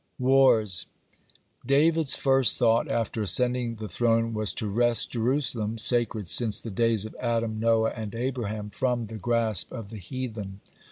(50) 0.17 0.23
WARS 0.23 0.85
David's 1.63 2.15
first 2.15 2.57
thought 2.57 2.89
after 2.89 3.21
ascending 3.21 3.75
the 3.75 3.87
throne 3.87 4.33
was 4.33 4.51
to 4.55 4.65
wrest 4.67 5.11
Jerusalem, 5.11 5.77
sacred 5.77 6.27
since 6.27 6.59
the 6.59 6.71
days 6.71 7.05
of 7.05 7.15
Adam, 7.19 7.59
Noah, 7.59 7.91
and 7.91 8.15
Abraham, 8.15 8.71
from 8.71 9.05
the 9.05 9.17
grasp 9.19 9.71
of 9.71 9.91
the 9.91 9.97
heathen. 9.99 10.61